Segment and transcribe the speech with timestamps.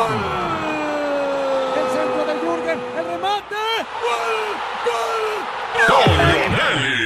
[0.00, 0.16] ¡Gol!
[1.76, 3.62] El centro de Jürgen, el remate.
[4.00, 4.32] ¡Gol!
[4.86, 5.24] ¡Gol!
[5.88, 6.98] Toño Nelly.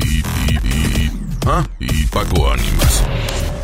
[0.00, 0.04] Y,
[0.48, 1.12] y, y,
[1.46, 1.62] ¿ah?
[1.78, 3.04] y Paco Ánimas.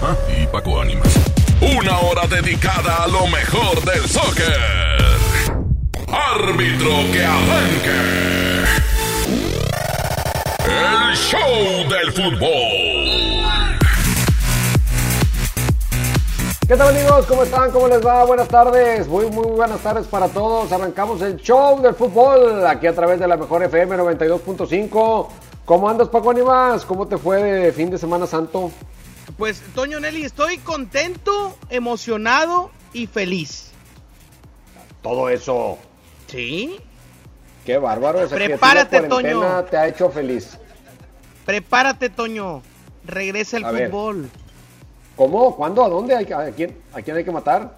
[0.02, 0.14] ¿Ah?
[0.28, 1.14] Y Paco Ánimas.
[1.62, 4.60] Una hora dedicada a lo mejor del soccer.
[6.08, 7.98] Árbitro que arranque.
[10.66, 12.97] El show del fútbol.
[16.68, 17.24] ¿Qué tal amigos?
[17.24, 17.70] ¿Cómo están?
[17.70, 18.26] ¿Cómo les va?
[18.26, 19.08] Buenas tardes.
[19.08, 20.70] Muy, muy buenas tardes para todos.
[20.70, 25.28] Arrancamos el show del fútbol aquí a través de la mejor FM 92.5.
[25.64, 26.84] ¿Cómo andas Paco Animas?
[26.84, 28.70] ¿Cómo te fue de fin de Semana Santo?
[29.38, 33.70] Pues Toño Nelly, estoy contento, emocionado y feliz.
[35.00, 35.78] Todo eso.
[36.26, 36.78] ¿Sí?
[37.64, 38.28] Qué bárbaro.
[38.28, 39.64] Que Prepárate, Toño.
[39.64, 40.58] te ha hecho feliz.
[41.46, 42.60] Prepárate, Toño.
[43.06, 43.90] Regresa el A ver.
[45.18, 45.56] ¿Cómo?
[45.56, 45.84] ¿Cuándo?
[45.84, 46.14] ¿A dónde?
[46.14, 47.72] ¿A quién, ¿A quién hay que matar?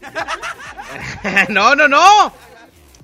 [1.50, 2.32] no, no, no.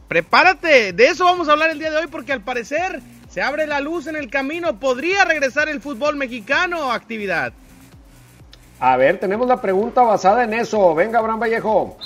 [0.09, 0.95] Prepárate.
[0.95, 3.81] De eso vamos a hablar el día de hoy porque al parecer se abre la
[3.81, 4.81] luz en el camino.
[4.81, 7.53] Podría regresar el fútbol mexicano a actividad.
[8.81, 10.95] A ver, tenemos la pregunta basada en eso.
[10.95, 11.99] Venga, Abraham Vallejo.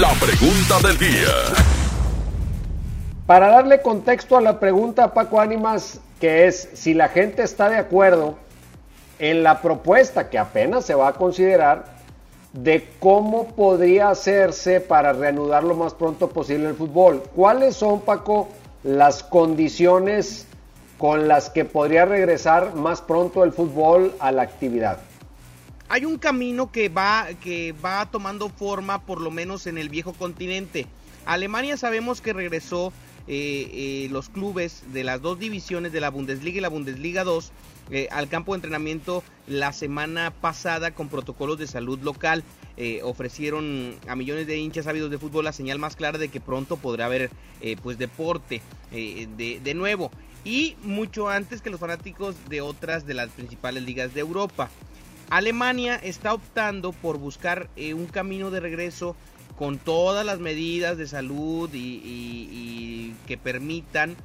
[0.00, 1.32] La pregunta del día.
[3.24, 7.76] Para darle contexto a la pregunta, Paco Ánimas, que es si la gente está de
[7.76, 8.36] acuerdo
[9.18, 11.98] en la propuesta que apenas se va a considerar
[12.52, 17.22] de cómo podría hacerse para reanudar lo más pronto posible el fútbol.
[17.34, 18.48] ¿Cuáles son, Paco,
[18.82, 20.46] las condiciones
[20.96, 24.98] con las que podría regresar más pronto el fútbol a la actividad?
[25.88, 30.12] Hay un camino que va, que va tomando forma, por lo menos en el viejo
[30.12, 30.86] continente.
[31.24, 32.92] Alemania sabemos que regresó
[33.26, 37.52] eh, eh, los clubes de las dos divisiones de la Bundesliga y la Bundesliga 2
[37.90, 42.44] eh, al campo de entrenamiento la semana pasada con protocolos de salud local.
[42.76, 46.40] Eh, ofrecieron a millones de hinchas ávidos de fútbol la señal más clara de que
[46.40, 48.62] pronto podrá haber eh, pues deporte
[48.92, 50.12] de, de nuevo
[50.44, 54.70] y mucho antes que los fanáticos de otras de las principales ligas de Europa.
[55.28, 59.16] Alemania está optando por buscar un camino de regreso
[59.58, 64.16] con todas las medidas de salud y, que permitan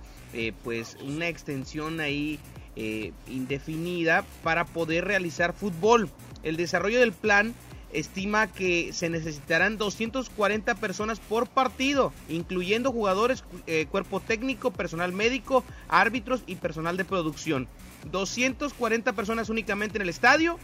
[0.64, 2.40] pues una extensión ahí
[2.76, 6.10] eh, indefinida para poder realizar fútbol.
[6.44, 7.54] El desarrollo del plan
[7.94, 15.64] estima que se necesitarán 240 personas por partido, incluyendo jugadores, eh, cuerpo técnico, personal médico,
[15.88, 17.68] árbitros y personal de producción.
[18.12, 20.58] 240 personas únicamente en el estadio.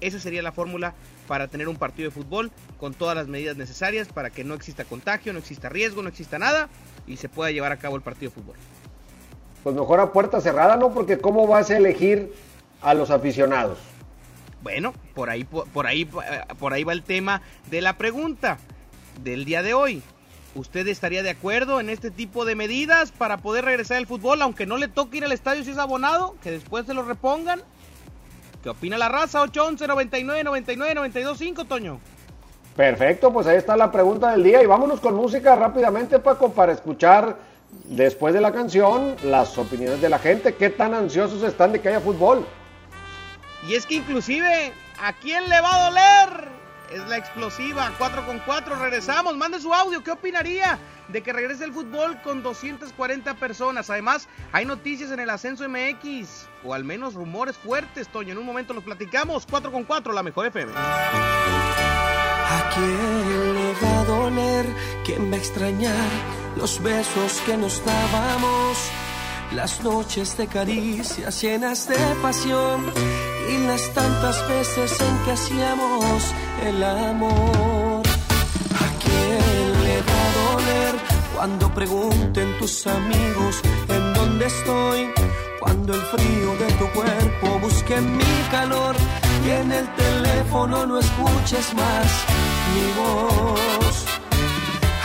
[0.00, 0.94] Esa sería la fórmula
[1.28, 4.84] para tener un partido de fútbol con todas las medidas necesarias para que no exista
[4.84, 6.68] contagio, no exista riesgo, no exista nada
[7.06, 8.56] y se pueda llevar a cabo el partido de fútbol.
[9.62, 10.90] Pues mejor a puerta cerrada, ¿no?
[10.92, 12.32] Porque ¿cómo vas a elegir
[12.80, 13.78] a los aficionados?
[14.62, 18.58] Bueno, por ahí, por, ahí, eh, por ahí va el tema de la pregunta
[19.22, 20.02] del día de hoy.
[20.54, 24.66] ¿Usted estaría de acuerdo en este tipo de medidas para poder regresar al fútbol, aunque
[24.66, 27.62] no le toque ir al estadio si es abonado, que después se lo repongan?
[28.62, 29.40] ¿Qué opina la raza?
[29.42, 32.00] 811 99 99 92 5, Toño.
[32.76, 36.72] Perfecto, pues ahí está la pregunta del día y vámonos con música rápidamente, Paco, para
[36.72, 37.36] escuchar
[37.84, 40.54] después de la canción las opiniones de la gente.
[40.54, 42.46] ¿Qué tan ansiosos están de que haya fútbol?
[43.66, 46.48] Y es que inclusive, ¿a quién le va a doler?
[46.92, 50.76] Es la explosiva, 4 con 4, regresamos, mande su audio, ¿qué opinaría
[51.06, 53.90] de que regrese el fútbol con 240 personas?
[53.90, 58.46] Además, hay noticias en el ascenso MX, o al menos rumores fuertes, Toño, en un
[58.46, 60.72] momento los platicamos, 4 con 4, la mejor FM.
[62.52, 64.66] ¿A quién le va a doler?
[65.04, 66.10] ¿Quién va a extrañar
[66.56, 68.76] los besos que nos dábamos?
[69.52, 72.80] Las noches de caricias llenas de pasión
[73.52, 76.22] y las tantas veces en que hacíamos
[76.64, 78.02] el amor.
[78.84, 80.94] ¿A quién le va a doler
[81.34, 85.10] cuando pregunten tus amigos en dónde estoy?
[85.60, 88.96] Cuando el frío de tu cuerpo busque mi calor
[89.44, 92.06] y en el teléfono no escuches más
[92.74, 93.96] mi voz.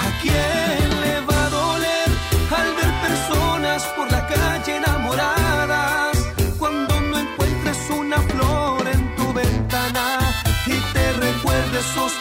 [0.05, 2.09] ¿A quién le va a doler
[2.59, 6.17] al ver personas por la calle enamoradas?
[6.59, 10.19] Cuando no encuentres una flor en tu ventana
[10.65, 12.14] y te recuerdes esos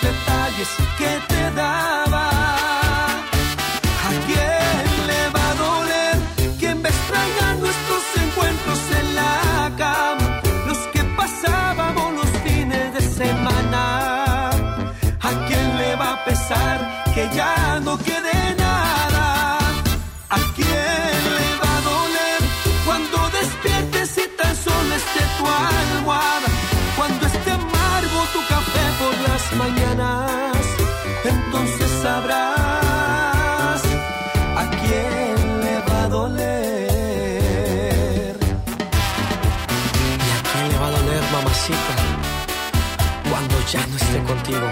[43.74, 44.66] ya no esté contigo?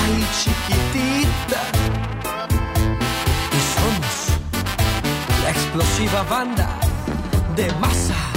[0.00, 1.62] Ay, chiquitita.
[3.56, 4.16] Y somos
[5.42, 6.68] la explosiva banda
[7.56, 8.29] de masa.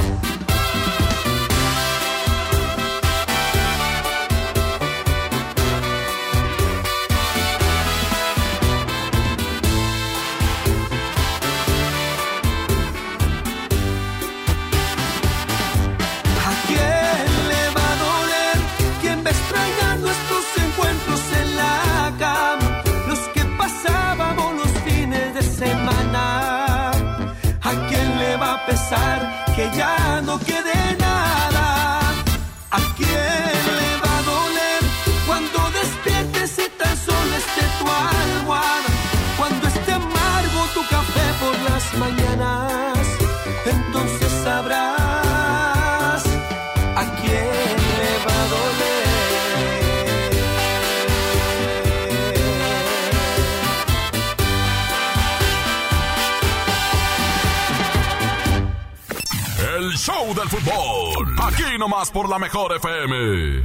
[60.65, 61.27] Fútbol.
[61.47, 63.61] Aquí nomás por la mejor FM.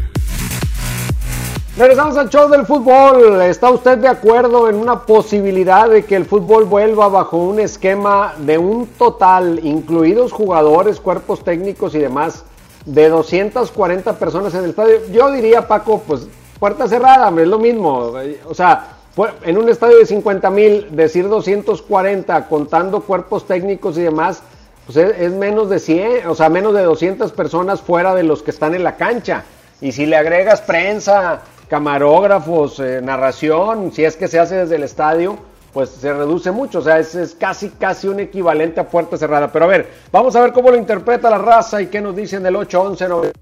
[1.76, 3.40] Regresamos al show del fútbol.
[3.42, 8.34] ¿Está usted de acuerdo en una posibilidad de que el fútbol vuelva bajo un esquema
[8.38, 12.44] de un total, incluidos jugadores, cuerpos técnicos y demás,
[12.84, 14.96] de 240 personas en el estadio?
[15.12, 16.26] Yo diría, Paco, pues
[16.58, 18.12] puerta cerrada, es lo mismo.
[18.48, 24.02] O sea, pu- en un estadio de 50 mil, decir 240 contando cuerpos técnicos y
[24.02, 24.42] demás,
[24.88, 28.50] pues es, menos de 100, o sea, menos de 200 personas fuera de los que
[28.50, 29.44] están en la cancha.
[29.82, 34.85] Y si le agregas prensa, camarógrafos, eh, narración, si es que se hace desde el
[34.85, 35.37] estadio,
[35.75, 36.79] pues se reduce mucho.
[36.79, 39.52] O sea, es, es casi, casi un equivalente a puerta cerrada.
[39.52, 42.43] Pero a ver, vamos a ver cómo lo interpreta la raza y qué nos dicen
[42.43, 43.32] del 8-11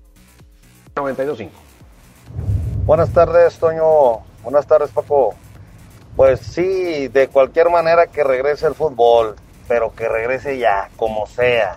[0.97, 1.49] 92-5.
[2.87, 4.19] Buenas tardes, Toño.
[4.43, 5.37] Buenas tardes, Paco.
[6.17, 9.37] Pues sí, de cualquier manera que regrese el fútbol,
[9.69, 11.77] pero que regrese ya, como sea.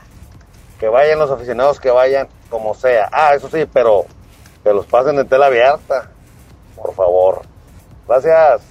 [0.79, 3.09] Que vayan los aficionados, que vayan como sea.
[3.11, 4.05] Ah, eso sí, pero
[4.63, 6.11] que los pasen en tela abierta,
[6.75, 7.41] por favor.
[8.07, 8.61] Gracias.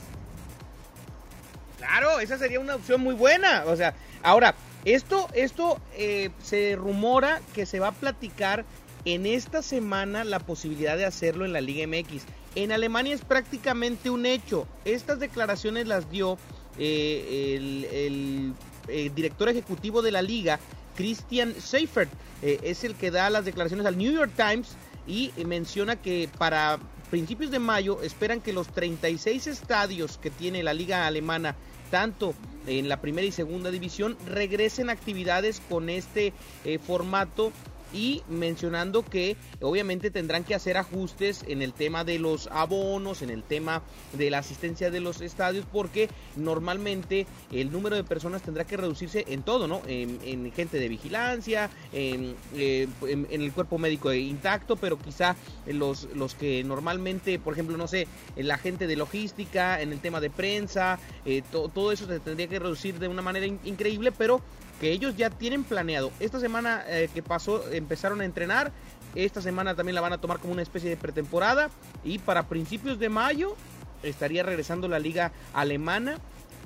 [1.77, 3.65] Claro, esa sería una opción muy buena.
[3.67, 4.55] O sea, ahora,
[4.85, 8.65] esto, esto eh, se rumora que se va a platicar
[9.05, 12.25] en esta semana la posibilidad de hacerlo en la Liga MX.
[12.55, 14.67] En Alemania es prácticamente un hecho.
[14.85, 16.39] Estas declaraciones las dio
[16.79, 18.55] eh, el,
[18.89, 20.59] eh, director ejecutivo de la liga,
[20.97, 22.11] Christian Seifert.
[22.43, 24.77] Eh, es el que da las declaraciones al New York Times
[25.07, 26.79] y menciona que para
[27.11, 31.57] principios de mayo esperan que los 36 estadios que tiene la liga alemana
[31.91, 32.35] tanto
[32.67, 36.33] en la primera y segunda división regresen actividades con este
[36.65, 37.53] eh, formato
[37.93, 43.31] y mencionando que obviamente tendrán que hacer ajustes en el tema de los abonos, en
[43.31, 48.65] el tema de la asistencia de los estadios, porque normalmente el número de personas tendrá
[48.65, 49.83] que reducirse en todo, ¿no?
[49.87, 56.09] En, en gente de vigilancia, en, eh, en, el cuerpo médico intacto, pero quizá los,
[56.15, 60.31] los que normalmente, por ejemplo, no sé, la gente de logística, en el tema de
[60.31, 64.41] prensa, eh, to, todo eso se tendría que reducir de una manera in increíble, pero
[64.81, 66.11] que ellos ya tienen planeado.
[66.21, 68.73] Esta semana eh, que pasó empezaron a entrenar,
[69.15, 71.71] esta semana también la van a tomar como una especie de pretemporada
[72.05, 73.57] y para principios de mayo
[74.03, 76.19] estaría regresando la liga alemana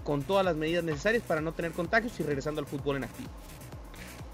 [0.05, 3.31] con todas las medidas necesarias para no tener contagios y regresando al fútbol en activo.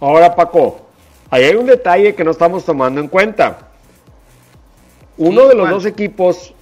[0.01, 0.87] Ahora Paco,
[1.31, 3.69] ahí hay un detalle que no estamos tomando en cuenta.
[5.17, 5.75] Uno sí, de los ¿cuál?
[5.75, 6.55] dos equipos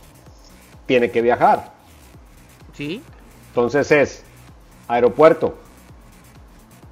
[0.86, 1.72] tiene que viajar.
[2.74, 3.02] Sí.
[3.48, 4.24] Entonces es
[4.88, 5.56] aeropuerto,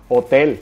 [0.09, 0.61] hotel,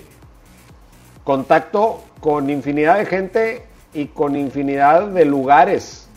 [1.25, 6.09] contacto con infinidad de gente y con infinidad de lugares.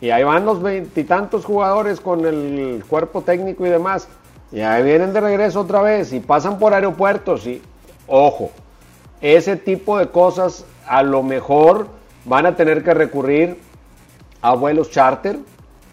[0.00, 4.08] Y ahí van los veintitantos jugadores con el cuerpo técnico y demás.
[4.52, 7.62] Y ahí vienen de regreso otra vez y pasan por aeropuertos y,
[8.06, 8.50] ojo,
[9.20, 11.88] ese tipo de cosas a lo mejor
[12.24, 13.58] van a tener que recurrir
[14.42, 15.38] a vuelos charter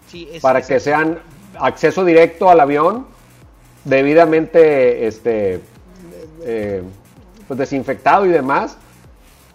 [0.06, 1.18] sí, es, para es, que sean
[1.58, 3.06] acceso directo al avión,
[3.84, 5.60] debidamente este,
[6.44, 6.82] eh,
[7.48, 8.76] pues desinfectado y demás,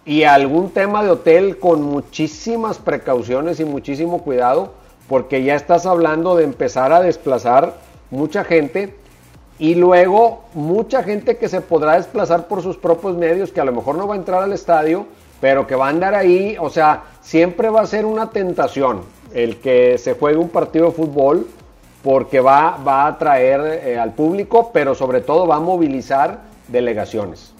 [0.04, 4.72] y algún tema de hotel con muchísimas precauciones y muchísimo cuidado
[5.08, 7.74] porque ya estás hablando de empezar a desplazar
[8.10, 8.94] mucha gente
[9.58, 13.72] y luego mucha gente que se podrá desplazar por sus propios medios, que a lo
[13.72, 15.06] mejor no va a entrar al estadio,
[15.40, 19.00] pero que va a andar ahí, o sea, siempre va a ser una tentación
[19.34, 21.48] el que se juegue un partido de fútbol
[22.02, 27.52] porque va, va a atraer eh, al público, pero sobre todo va a movilizar delegaciones.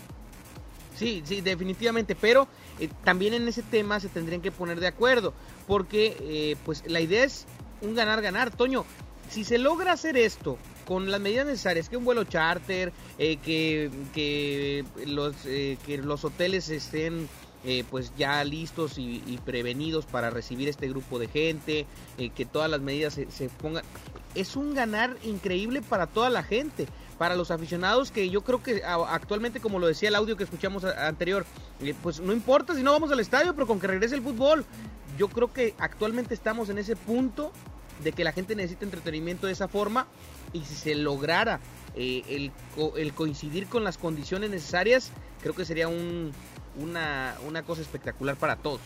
[0.96, 2.48] Sí, sí, definitivamente, pero
[2.80, 5.32] eh, también en ese tema se tendrían que poner de acuerdo,
[5.66, 7.46] porque eh, pues la idea es
[7.82, 8.50] un ganar-ganar.
[8.50, 8.84] Toño,
[9.30, 14.84] si se logra hacer esto con las medidas necesarias, que un vuelo charter, que, que,
[15.06, 17.28] los, que los hoteles estén
[17.64, 21.86] eh, pues ya listos y, prevenidos para recibir este grupo de gente,
[22.16, 23.82] eh, que todas las medidas se, pongan.
[24.36, 26.86] Es un ganar increíble para toda la gente,
[27.18, 30.84] para los aficionados que yo creo que actualmente, como lo decía el audio que escuchamos
[30.84, 31.44] anterior,
[31.82, 34.64] eh, pues no importa si no vamos al estadio, pero con que regrese el fútbol.
[35.18, 37.50] Yo creo que actualmente estamos en ese punto
[38.04, 40.06] de que la gente necesita entretenimiento de esa forma
[40.52, 41.58] y si se lograra
[41.96, 42.52] el,
[42.96, 45.10] el coincidir con las condiciones necesarias,
[45.42, 46.32] creo que sería un,
[46.80, 48.80] una, una cosa espectacular para todos.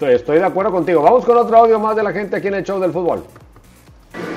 [0.00, 1.02] Estoy de acuerdo contigo.
[1.02, 3.24] Vamos con otro audio más de la gente aquí en el show del fútbol.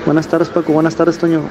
[0.06, 1.42] Buenas tardes Paco, buenas tardes Toño.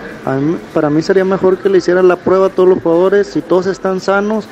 [0.73, 3.67] para mí sería mejor que le hicieran la prueba a todos los jugadores, si todos
[3.67, 4.47] están sanos,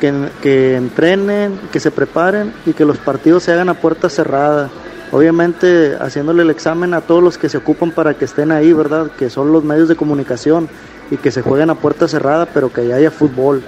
[0.00, 4.70] que, que entrenen, que se preparen y que los partidos se hagan a puerta cerrada.
[5.10, 9.10] Obviamente haciéndole el examen a todos los que se ocupan para que estén ahí, ¿verdad?
[9.18, 10.68] Que son los medios de comunicación
[11.10, 13.64] y que se jueguen a puerta cerrada, pero que haya fútbol.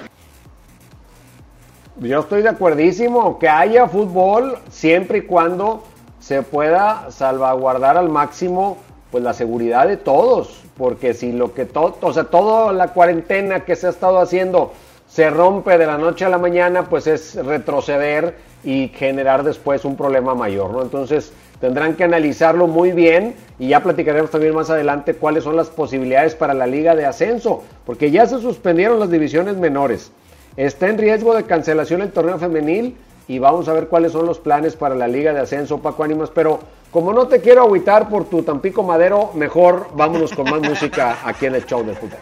[1.99, 5.83] Yo estoy de acuerdísimo que haya fútbol siempre y cuando
[6.21, 8.77] se pueda salvaguardar al máximo
[9.11, 13.65] pues la seguridad de todos, porque si lo que todo, o sea, toda la cuarentena
[13.65, 14.71] que se ha estado haciendo
[15.07, 19.97] se rompe de la noche a la mañana, pues es retroceder y generar después un
[19.97, 20.81] problema mayor, ¿no?
[20.81, 25.69] Entonces tendrán que analizarlo muy bien y ya platicaremos también más adelante cuáles son las
[25.69, 30.11] posibilidades para la liga de ascenso, porque ya se suspendieron las divisiones menores.
[30.55, 32.95] Está en riesgo de cancelación el torneo femenil
[33.31, 36.29] y vamos a ver cuáles son los planes para la Liga de Ascenso, Paco Ánimas.
[36.29, 36.59] Pero
[36.91, 41.45] como no te quiero agüitar por tu Tampico Madero, mejor vámonos con más música aquí
[41.45, 42.19] en el show de fútbol.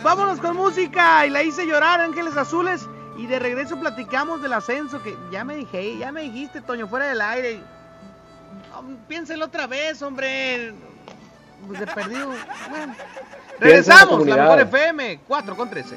[0.00, 2.86] Vámonos con música y la hice llorar, Ángeles Azules.
[3.18, 7.08] Y de regreso platicamos del ascenso que ya me dije, ya me dijiste, Toño, fuera
[7.08, 7.60] del aire.
[9.08, 10.72] piénselo otra vez, hombre.
[11.66, 12.30] Pues de perdido.
[12.70, 12.94] Bueno.
[13.58, 15.96] Regresamos, la, la mejor FM, 4 con 13.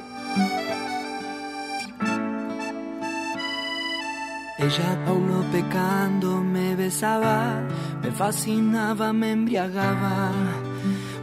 [4.58, 7.62] Ella no pecando me besaba,
[8.02, 10.32] me fascinaba, me embriagaba,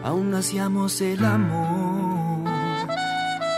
[0.05, 2.45] aún hacíamos el amor.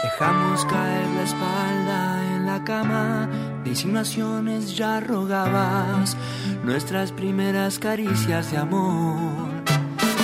[0.04, 3.28] Dejamos caer la espalda en la cama,
[3.64, 6.16] de insinuaciones ya rogabas
[6.62, 9.48] nuestras primeras caricias de amor.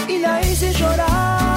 [0.09, 1.50] Y la hice llorar,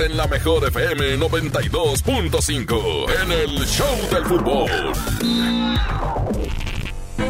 [0.00, 4.70] en la mejor FM 92.5 en el Show del Fútbol.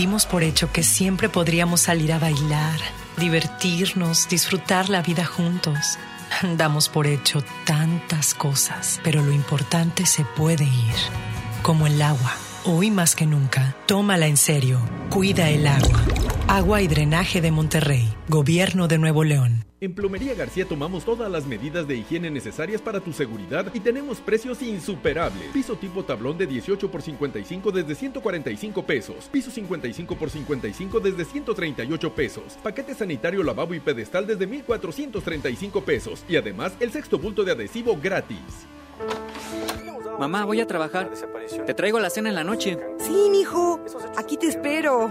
[0.00, 2.80] Dimos por hecho que siempre podríamos salir a bailar,
[3.18, 5.98] divertirnos, disfrutar la vida juntos.
[6.56, 10.94] Damos por hecho tantas cosas, pero lo importante se puede ir,
[11.60, 12.34] como el agua.
[12.64, 14.80] Hoy más que nunca, tómala en serio.
[15.10, 16.00] Cuida el agua.
[16.52, 19.64] Agua y Drenaje de Monterrey, Gobierno de Nuevo León.
[19.80, 24.18] En Plomería García tomamos todas las medidas de higiene necesarias para tu seguridad y tenemos
[24.18, 25.44] precios insuperables.
[25.52, 29.28] Piso tipo tablón de 18 por 55 desde 145 pesos.
[29.30, 32.58] Piso 55 por 55 desde 138 pesos.
[32.64, 36.24] Paquete sanitario lavabo y pedestal desde 1435 pesos.
[36.28, 38.66] Y además el sexto bulto de adhesivo gratis.
[40.18, 41.12] Mamá, voy a trabajar.
[41.64, 42.76] Te traigo la cena en la noche.
[42.98, 43.78] Sí, mijo.
[44.16, 45.10] Aquí te espero.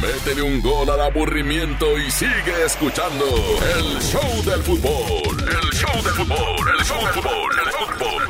[0.00, 5.38] Métele un gol al aburrimiento y sigue escuchando el Show del Fútbol.
[5.40, 6.68] El Show del Fútbol.
[6.78, 7.52] El Show del Fútbol.
[7.64, 8.22] El fútbol.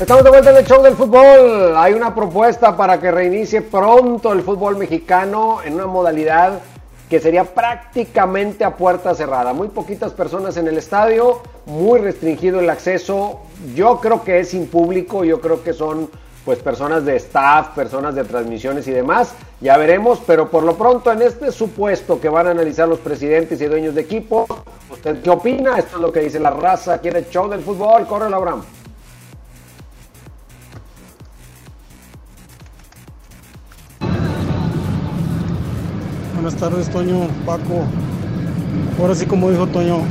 [0.00, 1.76] Estamos de vuelta en el show del fútbol.
[1.76, 6.60] Hay una propuesta para que reinicie pronto el fútbol mexicano en una modalidad
[7.08, 9.52] que sería prácticamente a puerta cerrada.
[9.52, 13.42] Muy poquitas personas en el estadio, muy restringido el acceso.
[13.76, 16.10] Yo creo que es sin público, yo creo que son
[16.44, 19.34] pues personas de staff, personas de transmisiones y demás.
[19.60, 23.60] Ya veremos, pero por lo pronto en este supuesto que van a analizar los presidentes
[23.60, 24.46] y dueños de equipo,
[24.90, 25.78] ¿usted qué opina?
[25.78, 28.62] Esto es lo que dice la raza, quiere show del fútbol, corre Abraham.
[36.34, 37.86] Buenas tardes, Toño, Paco.
[39.00, 40.02] Ahora sí, como dijo Toño,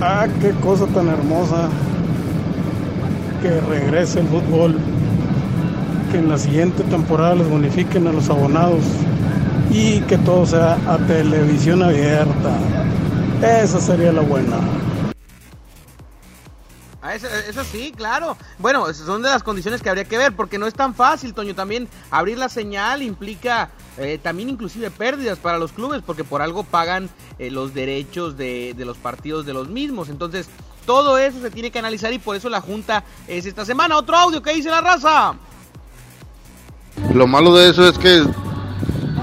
[0.00, 1.68] ah, qué cosa tan hermosa
[3.42, 4.78] que regrese el fútbol,
[6.12, 8.84] que en la siguiente temporada les bonifiquen a los abonados
[9.70, 12.58] y que todo sea a televisión abierta.
[13.42, 14.58] Esa sería la buena.
[17.00, 18.36] Ah, eso, sí, claro.
[18.58, 21.54] Bueno, son de las condiciones que habría que ver, porque no es tan fácil, Toño.
[21.54, 26.62] También abrir la señal implica eh, también inclusive pérdidas para los clubes, porque por algo
[26.62, 30.10] pagan eh, los derechos de, los partidos de los mismos.
[30.10, 30.48] Entonces,
[30.84, 33.96] todo eso se tiene que analizar y por eso la Junta es esta semana.
[33.96, 35.34] Otro audio que dice la raza.
[37.14, 38.22] Lo malo de eso es que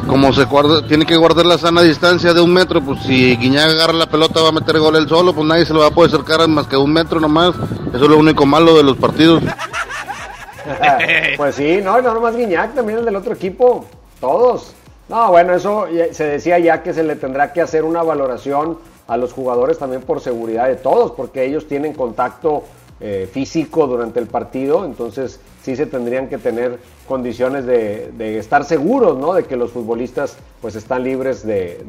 [0.07, 0.47] como se
[0.87, 4.41] tiene que guardar la sana distancia de un metro, pues si Guiñaga agarra la pelota
[4.41, 6.67] va a meter gol él solo, pues nadie se lo va a poder acercar más
[6.67, 7.53] que un metro nomás.
[7.93, 9.43] Eso es lo único malo de los partidos.
[11.37, 13.85] pues sí, no, no nomás Guiñac, también el del otro equipo,
[14.19, 14.73] todos.
[15.09, 18.77] No, bueno, eso se decía ya que se le tendrá que hacer una valoración
[19.07, 22.63] a los jugadores también por seguridad de todos, porque ellos tienen contacto
[22.99, 29.17] eh, físico durante el partido, entonces sí se tendrían que tener condiciones de, estar seguros,
[29.17, 29.33] ¿no?
[29.33, 31.83] De que los futbolistas pues están libres de,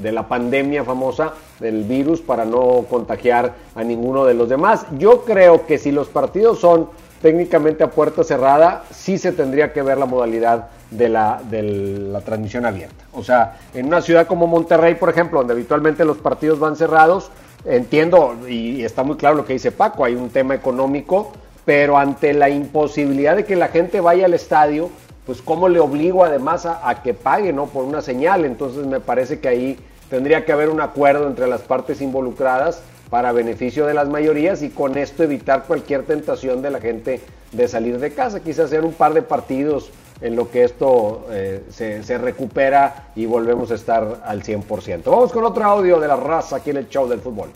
[0.00, 4.86] de, la pandemia famosa del virus para no contagiar a ninguno de los demás.
[4.98, 6.88] Yo creo que si los partidos son
[7.22, 12.20] técnicamente a puerta cerrada, sí se tendría que ver la modalidad de la, de la
[12.20, 13.04] transmisión abierta.
[13.12, 17.30] O sea, en una ciudad como Monterrey, por ejemplo, donde habitualmente los partidos van cerrados,
[17.64, 21.32] entiendo y está muy claro lo que dice Paco, hay un tema económico,
[21.64, 24.90] pero ante la imposibilidad de que la gente vaya al estadio,
[25.26, 27.66] pues cómo le obligo además a, a que pague, ¿no?
[27.66, 28.44] Por una señal.
[28.44, 29.78] Entonces me parece que ahí
[30.10, 34.70] tendría que haber un acuerdo entre las partes involucradas para beneficio de las mayorías y
[34.70, 37.20] con esto evitar cualquier tentación de la gente
[37.52, 41.62] de salir de casa, quizás hacer un par de partidos en lo que esto eh,
[41.70, 45.02] se, recupera y volvemos a estar al 100%.
[45.04, 47.50] Vamos con otro audio de la raza aquí en el show del fútbol.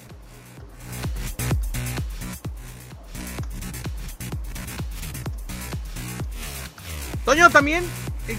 [7.28, 7.84] Toño, también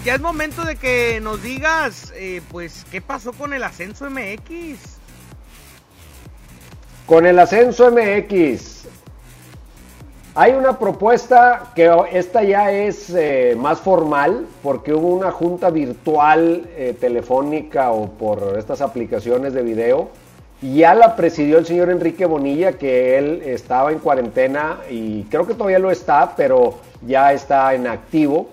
[0.04, 4.80] ya es momento de que nos digas, eh, pues, ¿qué pasó con el ascenso MX?
[7.06, 8.86] Con el ascenso MX,
[10.34, 16.68] hay una propuesta que esta ya es eh, más formal porque hubo una junta virtual
[16.76, 20.08] eh, telefónica o por estas aplicaciones de video.
[20.62, 25.54] Ya la presidió el señor Enrique Bonilla, que él estaba en cuarentena y creo que
[25.54, 28.48] todavía lo está, pero ya está en activo.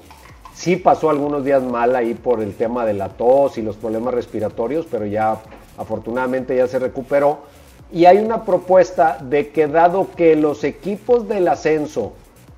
[0.57, 4.15] Sí pasó algunos días mal ahí por el tema de la tos y los problemas
[4.15, 5.37] respiratorios, pero ya
[5.77, 7.43] afortunadamente ya se recuperó
[7.91, 12.13] y hay una propuesta de que dado que los equipos del ascenso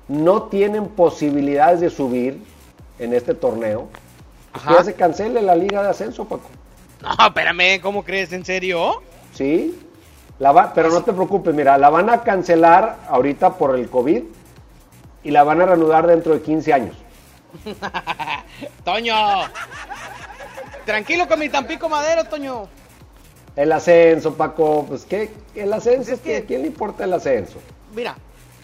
[0.08, 2.42] no tienen posibilidades de subir
[2.98, 3.88] en este torneo,
[4.52, 6.48] pues que ya se cancele la liga de ascenso, Paco.
[7.02, 8.32] No, espérame, ¿cómo crees?
[8.32, 9.02] ¿En serio?
[9.34, 9.78] Sí,
[10.38, 14.22] la va, pero no te preocupes, mira, la van a cancelar ahorita por el COVID
[15.22, 16.96] y la van a reanudar dentro de 15 años.
[18.84, 19.14] Toño,
[20.84, 22.68] tranquilo con mi Tampico Madero, Toño.
[23.56, 25.30] El ascenso, Paco, pues ¿qué?
[25.54, 27.58] El ascenso, pues es que, ¿quién le importa el ascenso?
[27.94, 28.16] Mira,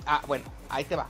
[0.07, 1.09] ah, bueno, ahí te va.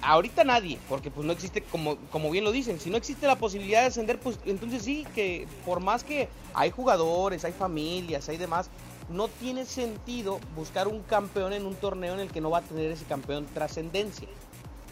[0.00, 3.36] Ahorita nadie, porque pues no existe, como, como bien lo dicen, si no existe la
[3.36, 8.38] posibilidad de ascender, pues entonces sí, que por más que hay jugadores, hay familias, hay
[8.38, 8.70] demás,
[9.10, 12.62] no tiene sentido buscar un campeón en un torneo en el que no va a
[12.62, 14.28] tener ese campeón trascendencia,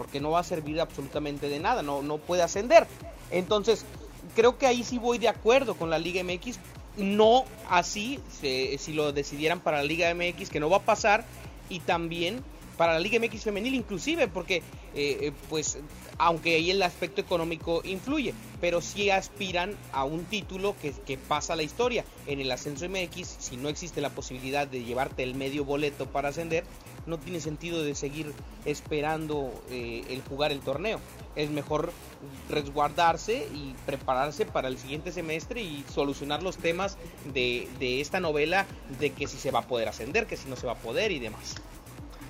[0.02, 2.88] porque no va a servir absolutamente de nada, no, no puede ascender.
[3.30, 3.84] Entonces,
[4.34, 6.58] creo que ahí sí voy de acuerdo con la Liga MX
[6.96, 11.24] no así, si lo decidieran para la Liga MX, que no va a pasar,
[11.68, 12.42] y también
[12.76, 15.78] para la Liga MX femenil inclusive, porque eh, eh, pues
[16.18, 21.54] aunque ahí el aspecto económico influye, pero sí aspiran a un título que, que, pasa
[21.54, 22.04] la historia.
[22.26, 26.30] En el ascenso MX, si no existe la posibilidad de llevarte el medio boleto para
[26.30, 26.64] ascender,
[27.06, 28.32] no tiene sentido de seguir
[28.64, 31.00] esperando eh, el jugar el torneo.
[31.34, 31.92] Es mejor
[32.48, 36.96] resguardarse y prepararse para el siguiente semestre y solucionar los temas
[37.32, 38.66] de, de esta novela
[39.00, 41.12] de que si se va a poder ascender, que si no se va a poder
[41.12, 41.56] y demás.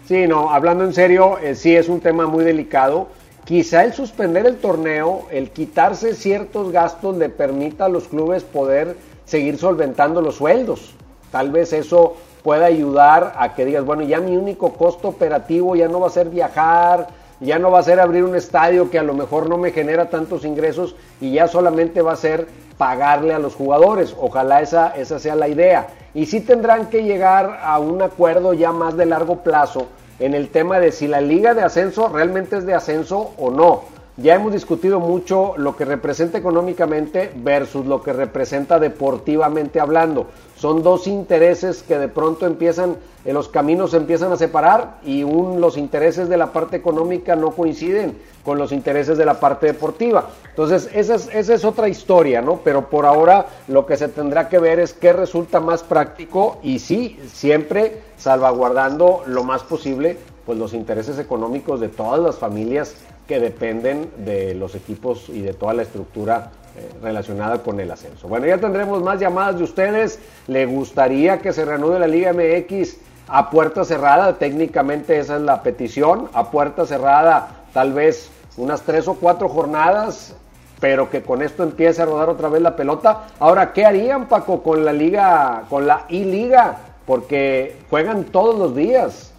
[0.06, 3.08] Sí, no, hablando en serio, eh, sí es un tema muy delicado.
[3.44, 8.96] Quizá el suspender el torneo, el quitarse ciertos gastos le permita a los clubes poder
[9.24, 10.94] seguir solventando los sueldos.
[11.30, 15.88] Tal vez eso pueda ayudar a que digas, bueno, ya mi único costo operativo ya
[15.88, 17.08] no va a ser viajar,
[17.40, 20.10] ya no va a ser abrir un estadio que a lo mejor no me genera
[20.10, 22.46] tantos ingresos y ya solamente va a ser
[22.78, 24.14] pagarle a los jugadores.
[24.20, 25.88] Ojalá esa, esa sea la idea.
[26.14, 29.86] Y sí tendrán que llegar a un acuerdo ya más de largo plazo
[30.18, 33.91] en el tema de si la liga de ascenso realmente es de ascenso o no.
[34.18, 40.26] Ya hemos discutido mucho lo que representa económicamente versus lo que representa deportivamente hablando.
[40.54, 45.22] Son dos intereses que de pronto empiezan, en los caminos se empiezan a separar y
[45.22, 49.68] un, los intereses de la parte económica no coinciden con los intereses de la parte
[49.68, 50.28] deportiva.
[50.50, 52.60] Entonces, esa es, esa es otra historia, ¿no?
[52.62, 56.80] Pero por ahora lo que se tendrá que ver es qué resulta más práctico y
[56.80, 62.94] sí, siempre salvaguardando lo más posible pues los intereses económicos de todas las familias
[63.32, 68.28] que dependen de los equipos y de toda la estructura eh, relacionada con el ascenso.
[68.28, 70.18] Bueno, ya tendremos más llamadas de ustedes.
[70.48, 74.36] ¿Le gustaría que se reanude la Liga MX a puerta cerrada?
[74.36, 76.28] Técnicamente esa es la petición.
[76.34, 80.34] A puerta cerrada, tal vez unas tres o cuatro jornadas
[80.78, 83.28] pero que con esto empiece a rodar otra vez la pelota.
[83.38, 86.76] Ahora, ¿qué harían, Paco, con la liga, con la I-Liga?
[87.06, 89.32] Porque juegan todos los días.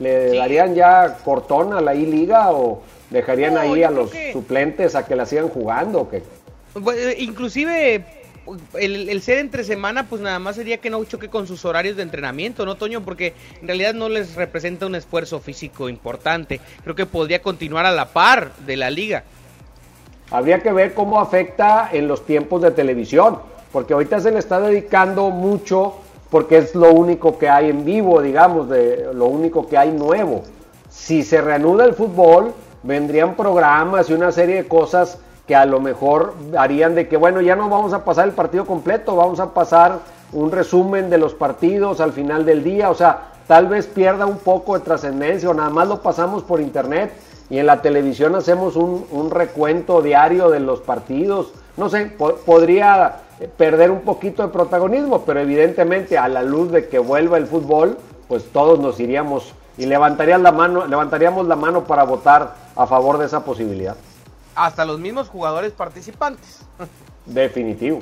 [0.00, 4.94] ¿Le darían ya cortón a la I-Liga o dejarían No, ahí a los que- suplentes
[4.94, 6.00] a que la sigan jugando?
[6.02, 6.22] o qué?
[6.74, 8.04] Bueno, eh, Inclusive
[8.78, 11.96] el, el ser entre semana pues nada más sería que no choque con sus horarios
[11.96, 13.02] de entrenamiento, ¿no, Toño?
[13.02, 16.60] Porque en realidad no les representa un esfuerzo físico importante.
[16.82, 19.24] Creo que podría continuar a la par de la liga.
[20.30, 23.38] Habría que ver cómo afecta en los tiempos de televisión,
[23.72, 25.96] porque ahorita se le está dedicando mucho
[26.30, 30.44] porque es lo único que hay en vivo, digamos, de lo único que hay nuevo.
[30.90, 35.80] Si se reanuda el fútbol, vendrían programas y una serie de cosas que a lo
[35.80, 39.54] mejor harían de que, bueno, ya no vamos a pasar el partido completo, vamos a
[39.54, 40.00] pasar
[40.32, 44.36] un resumen de los partidos al final del día, o sea, tal vez pierda un
[44.38, 47.12] poco de trascendencia o nada más lo pasamos por internet
[47.48, 51.52] y en la televisión hacemos un, recuento diario de los partidos.
[51.78, 56.70] No sé, po- podría eh, perder un poquito de protagonismo, pero evidentemente a la luz
[56.70, 57.96] de que vuelva el fútbol,
[58.28, 63.18] pues todos nos iríamos y levantarían la mano, levantaríamos la mano para votar a favor
[63.18, 63.96] de esa posibilidad.
[64.54, 66.60] Hasta los mismos jugadores participantes.
[67.26, 68.00] Definitivo.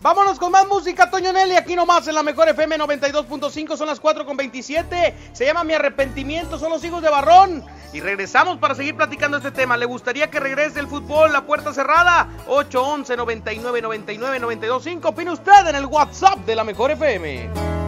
[0.00, 4.00] Vámonos con más música, Toño Nelly, aquí nomás en la mejor FM 92.5, son las
[4.00, 5.14] 4 con 27.
[5.32, 7.64] Se llama Mi Arrepentimiento, son los hijos de Barrón.
[7.92, 9.76] Y regresamos para seguir platicando este tema.
[9.76, 12.28] ¿Le gustaría que regrese el fútbol, la puerta cerrada?
[12.46, 15.08] 811 99 99 925.
[15.08, 17.87] Opine usted en el WhatsApp de la mejor FM.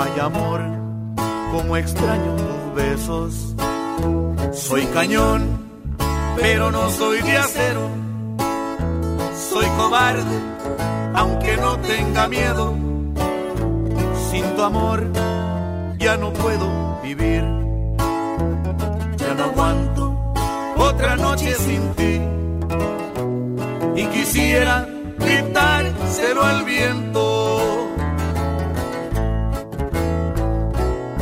[0.00, 0.60] Ay amor,
[1.50, 3.54] como extraño tus besos.
[4.52, 5.68] Soy cañón,
[6.36, 7.88] pero no soy de acero.
[9.50, 10.38] Soy cobarde,
[11.14, 12.76] aunque no tenga miedo.
[14.30, 15.04] Sin tu amor
[15.98, 17.42] ya no puedo vivir.
[19.16, 20.32] Ya no aguanto
[20.76, 22.20] otra noche sin ti
[24.00, 24.86] y quisiera
[25.18, 27.87] gritárselo al viento.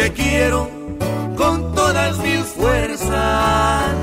[0.00, 0.70] te quiero
[1.36, 3.99] con todas mis fuerzas.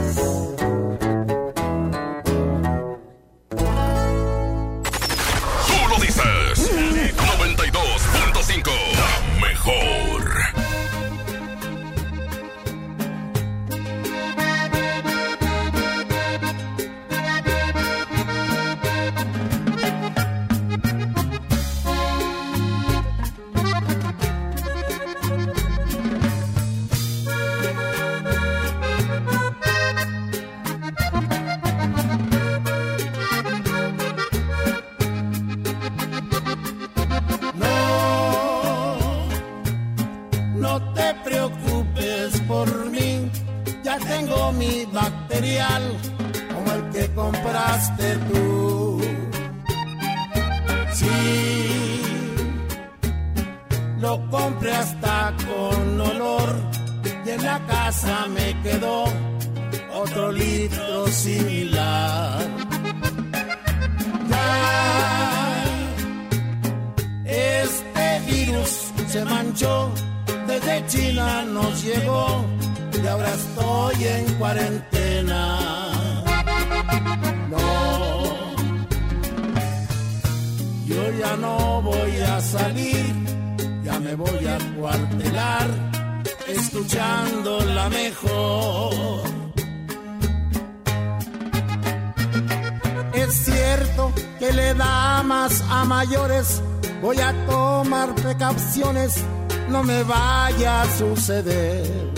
[100.98, 102.12] Suceder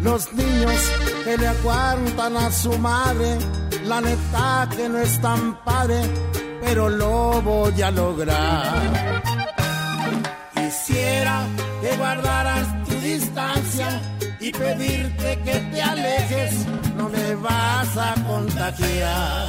[0.00, 0.80] los niños
[1.24, 3.38] que le aguantan a su madre,
[3.84, 6.00] la neta que no es tan padre,
[6.60, 9.22] pero lo voy a lograr.
[10.54, 11.46] Quisiera
[11.80, 14.00] que guardaras tu distancia
[14.40, 19.48] y pedirte que te alejes, no me vas a contagiar.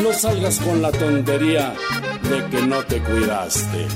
[0.00, 1.74] No salgas con la tontería
[2.22, 3.86] de que no te cuidaste.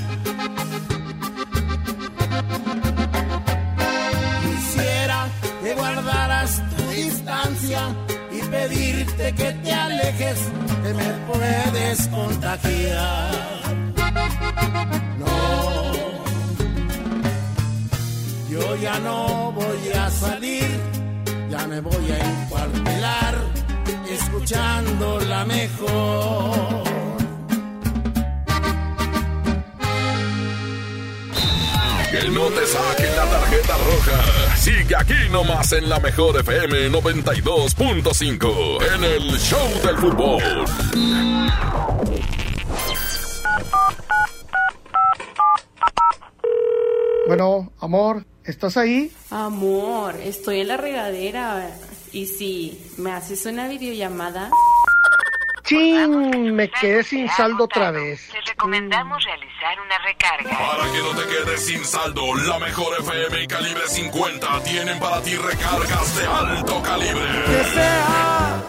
[4.43, 5.27] Quisiera
[5.63, 7.81] que guardaras tu distancia
[8.31, 10.39] y pedirte que te alejes,
[10.83, 13.31] que me puedes contagiar.
[15.19, 15.91] No,
[18.49, 20.69] yo ya no voy a salir,
[21.49, 23.26] ya me voy a encuartelar,
[24.47, 26.85] escuchando la mejor.
[32.09, 34.55] Que no te saquen la tarjeta roja.
[34.55, 40.41] Sigue aquí nomás en la mejor FM 92.5 en el Show del Fútbol.
[47.27, 49.11] Bueno, amor, ¿estás ahí?
[49.29, 51.69] Amor, estoy en la regadera.
[52.11, 54.49] Y si me haces una videollamada.
[55.63, 56.55] ¡Chin!
[56.55, 58.29] Me quedé sin saldo otra vez.
[58.31, 60.57] Te recomendamos realizar una recarga.
[60.57, 65.21] Para que no te quedes sin saldo, la mejor FM y calibre 50 tienen para
[65.21, 67.43] ti recargas de alto calibre.
[67.47, 68.63] Que sea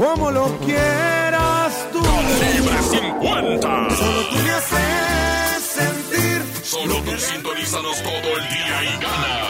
[0.00, 2.02] como lo quieras tú.
[2.02, 3.90] Calibre 50.
[3.90, 6.42] Solo tú me haces sentir.
[6.62, 9.49] Solo tú sintonízanos todo el día y gana.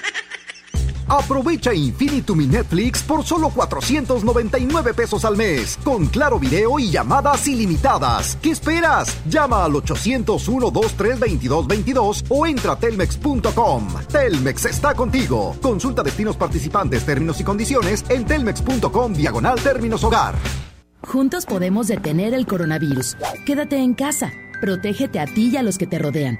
[1.11, 8.37] Aprovecha Infinitum Netflix por solo 499 pesos al mes, con claro video y llamadas ilimitadas.
[8.41, 9.17] ¿Qué esperas?
[9.27, 13.89] Llama al 801-232-2222 o entra a telmex.com.
[14.09, 15.57] Telmex está contigo.
[15.61, 20.35] Consulta destinos participantes, términos y condiciones en telmex.com diagonal términos hogar.
[21.01, 23.17] Juntos podemos detener el coronavirus.
[23.45, 24.31] Quédate en casa.
[24.61, 26.39] Protégete a ti y a los que te rodean.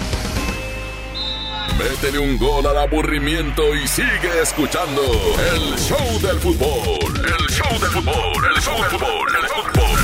[1.77, 7.13] Métele un gol al aburrimiento y sigue escuchando el show del fútbol.
[7.17, 9.99] El show del fútbol, el show del fútbol, el fútbol.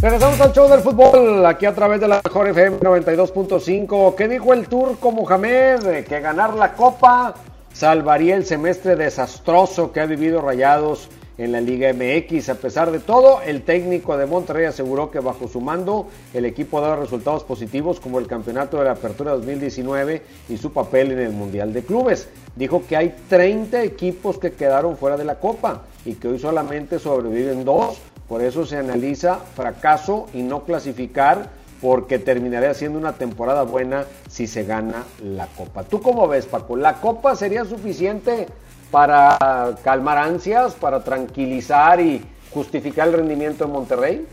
[0.00, 4.14] Regresamos al show del fútbol, aquí a través de la mejor FM 92.5.
[4.14, 6.04] ¿Qué dijo el turco Mohamed?
[6.04, 7.34] Que ganar la copa
[7.72, 12.48] salvaría el semestre desastroso que ha vivido Rayados en la Liga MX.
[12.48, 16.78] A pesar de todo, el técnico de Monterrey aseguró que bajo su mando el equipo
[16.78, 21.20] ha dado resultados positivos como el campeonato de la Apertura 2019 y su papel en
[21.20, 22.28] el Mundial de Clubes.
[22.54, 26.98] Dijo que hay 30 equipos que quedaron fuera de la Copa y que hoy solamente
[26.98, 27.98] sobreviven dos.
[28.28, 31.48] Por eso se analiza fracaso y no clasificar
[31.80, 35.84] porque terminaría siendo una temporada buena si se gana la Copa.
[35.84, 36.76] ¿Tú cómo ves, Paco?
[36.76, 38.46] ¿La Copa sería suficiente
[38.90, 39.38] para
[39.82, 44.26] calmar ansias, para tranquilizar y justificar el rendimiento de Monterrey?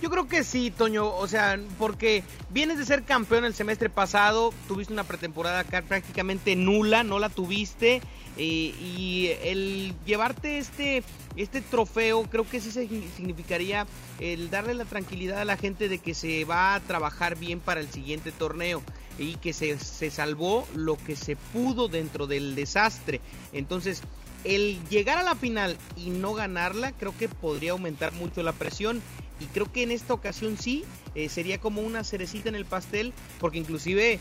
[0.00, 4.52] Yo creo que sí, Toño, o sea, porque vienes de ser campeón el semestre pasado,
[4.68, 8.00] tuviste una pretemporada acá prácticamente nula, no la tuviste,
[8.36, 11.02] eh, y el llevarte este,
[11.34, 13.88] este trofeo creo que sí significaría
[14.20, 17.80] el darle la tranquilidad a la gente de que se va a trabajar bien para
[17.80, 18.82] el siguiente torneo
[19.18, 23.20] y que se, se salvó lo que se pudo dentro del desastre.
[23.52, 24.02] Entonces,
[24.44, 29.02] el llegar a la final y no ganarla creo que podría aumentar mucho la presión.
[29.40, 33.12] Y creo que en esta ocasión sí eh, sería como una cerecita en el pastel
[33.38, 34.18] porque inclusive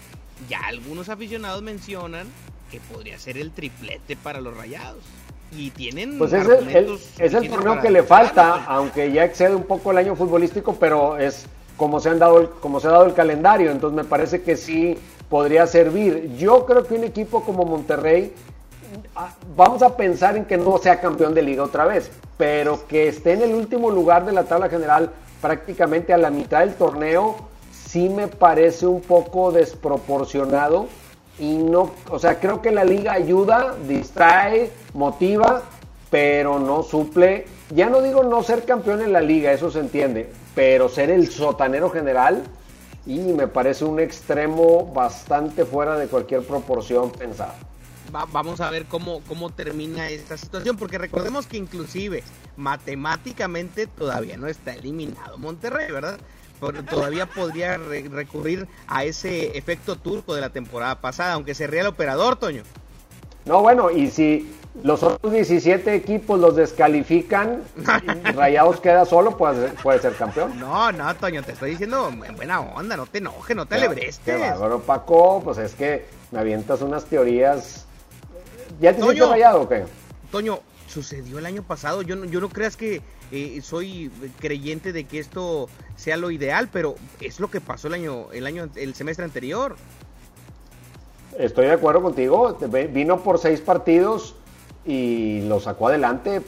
[0.47, 2.27] ya algunos aficionados mencionan
[2.69, 5.03] que podría ser el triplete para los rayados.
[5.51, 9.63] Y tienen pues es el, es el torneo que le falta aunque ya excede un
[9.63, 11.45] poco el año futbolístico pero es
[11.77, 13.71] como se han dado como se ha dado el calendario.
[13.71, 14.97] Entonces me parece que sí
[15.29, 16.35] podría servir.
[16.37, 18.33] Yo creo que un equipo como Monterrey
[19.15, 23.07] ah, vamos a pensar en que no sea campeón de liga otra vez pero que
[23.07, 25.11] esté en el último lugar de la tabla general
[25.41, 27.35] prácticamente a la mitad del torneo,
[27.71, 30.87] sí me parece un poco desproporcionado.
[31.39, 35.61] Y no, o sea, creo que la liga ayuda, distrae, motiva,
[36.09, 40.31] pero no suple, ya no digo no ser campeón en la liga, eso se entiende,
[40.57, 42.41] pero ser el sotanero general
[43.05, 47.53] y me parece un extremo bastante fuera de cualquier proporción pensada
[48.31, 52.23] vamos a ver cómo, cómo termina esta situación, porque recordemos que inclusive
[52.55, 56.17] matemáticamente todavía no está eliminado Monterrey, ¿verdad?
[56.89, 61.87] todavía podría recurrir a ese efecto turco de la temporada pasada, aunque se ría el
[61.87, 62.63] operador, Toño.
[63.45, 64.51] No, bueno, y si
[64.83, 67.63] los otros 17 equipos los descalifican,
[68.35, 70.59] Rayados queda solo, puede, puede ser campeón.
[70.59, 74.19] No, no, Toño, te estoy diciendo en buena onda, no te enojes, no te alebrestes.
[74.23, 77.87] Qué bárbaro, Paco, pues es que me avientas unas teorías
[78.79, 79.85] ¿Ya te Toño, rayado o qué?
[80.31, 82.01] Toño, sucedió el año pasado.
[82.01, 83.01] Yo no, yo no creas que
[83.31, 87.95] eh, soy creyente de que esto sea lo ideal, pero es lo que pasó el
[87.95, 89.75] año, el año, el semestre anterior.
[91.37, 92.57] Estoy de acuerdo contigo.
[92.91, 94.35] Vino por seis partidos
[94.87, 96.41] y lo sacó adelante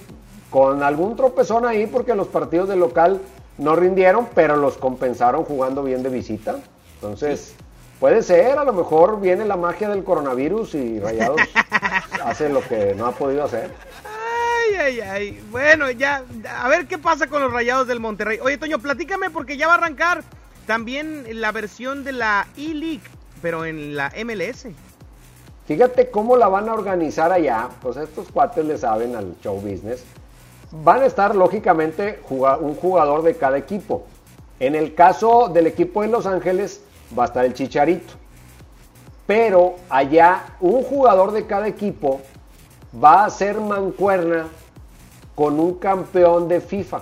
[0.49, 3.21] con algún tropezón ahí porque los partidos de local
[3.59, 6.55] no rindieron, pero los compensaron jugando bien de visita.
[6.95, 7.55] Entonces,
[7.99, 11.41] Puede ser, a lo mejor viene la magia del coronavirus y Rayados
[12.23, 13.71] hace lo que no ha podido hacer.
[14.05, 15.43] Ay, ay, ay.
[15.51, 16.23] Bueno, ya,
[16.57, 18.39] a ver qué pasa con los Rayados del Monterrey.
[18.41, 20.23] Oye, Toño, platícame porque ya va a arrancar
[20.65, 23.03] también la versión de la E-League,
[23.41, 24.67] pero en la MLS.
[25.69, 27.69] Fíjate cómo la van a organizar allá.
[27.79, 30.03] Pues estos cuates le saben al show business.
[30.71, 34.07] Van a estar, lógicamente, un jugador de cada equipo.
[34.59, 36.81] En el caso del equipo de Los Ángeles,
[37.15, 38.15] va a estar el Chicharito.
[39.27, 42.19] Pero allá un jugador de cada equipo
[42.91, 44.47] va a ser mancuerna
[45.35, 47.01] con un campeón de FIFA.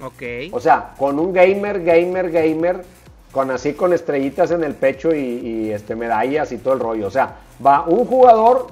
[0.00, 0.22] Ok.
[0.52, 2.84] O sea, con un gamer, gamer, gamer,
[3.32, 7.08] con así con estrellitas en el pecho y, este, medallas y todo el rollo.
[7.08, 8.68] O sea, va un jugador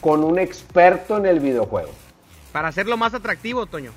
[0.00, 1.90] con un experto en el videojuego.
[2.52, 3.92] Para hacerlo más atractivo, Toño.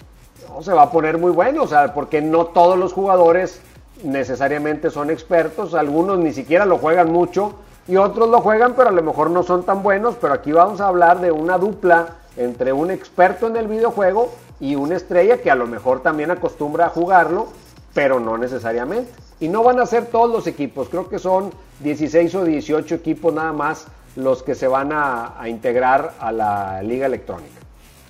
[0.49, 3.61] No, se va a poner muy bueno, o sea, porque no todos los jugadores
[4.03, 7.55] necesariamente son expertos, algunos ni siquiera lo juegan mucho
[7.87, 10.81] y otros lo juegan pero a lo mejor no son tan buenos, pero aquí vamos
[10.81, 15.51] a hablar de una dupla entre un experto en el videojuego y una estrella que
[15.51, 17.47] a lo mejor también acostumbra a jugarlo,
[17.93, 19.11] pero no necesariamente.
[19.39, 23.33] Y no van a ser todos los equipos, creo que son 16 o 18 equipos
[23.33, 27.63] nada más los que se van a, a integrar a la liga electrónica.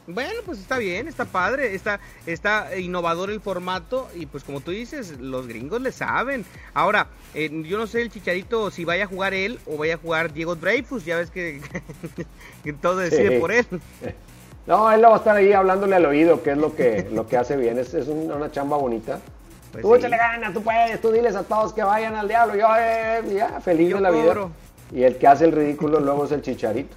[0.06, 4.72] Bueno, pues está bien, está padre, está, está innovador el formato y pues como tú
[4.72, 6.46] dices, los gringos le saben.
[6.74, 9.98] Ahora, eh, yo no sé el Chicharito si vaya a jugar él o vaya a
[9.98, 11.62] jugar Diego Dreyfus, ya ves que,
[12.82, 13.66] todo decide por él.
[14.68, 17.38] No, él va a estar ahí hablándole al oído, que es lo que, lo que
[17.38, 19.20] hace bien, es, es una chamba bonita.
[19.72, 22.68] Pues tú échale ganas, tú puedes, tú diles a todos que vayan al diablo, yo
[22.78, 24.50] eh, ya, feliz de la vida.
[24.94, 26.96] Y el que hace el ridículo luego es el chicharito.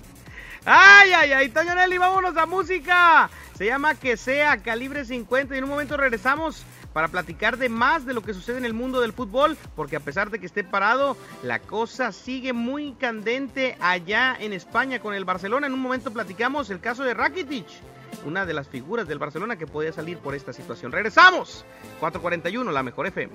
[0.64, 3.30] Ay, ay, ay, Toño Nelly, vámonos a música.
[3.56, 8.04] Se llama Que sea Calibre 50 y en un momento regresamos para platicar de más
[8.04, 10.64] de lo que sucede en el mundo del fútbol, porque a pesar de que esté
[10.64, 15.66] parado, la cosa sigue muy candente allá en España con el Barcelona.
[15.66, 17.66] En un momento platicamos el caso de Rakitic,
[18.24, 20.90] una de las figuras del Barcelona que podía salir por esta situación.
[20.90, 21.64] Regresamos,
[22.00, 23.34] 441, la mejor FM.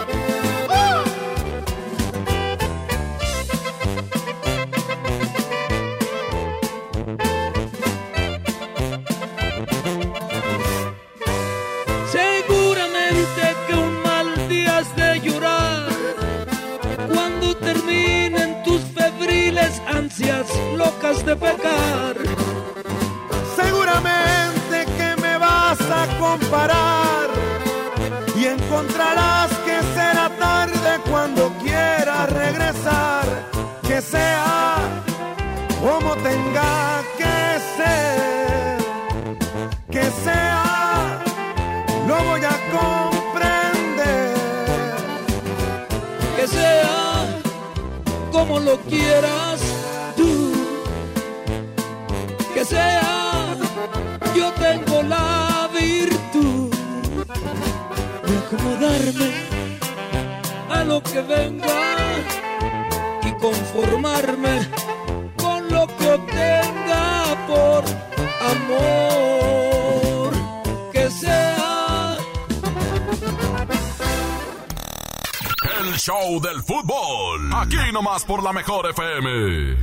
[76.01, 77.51] Show del fútbol.
[77.53, 79.75] Aquí nomás por la mejor FM.